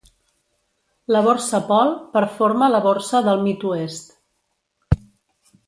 [1.15, 4.11] La borsa Paul per forma la borsa del Mid-oest.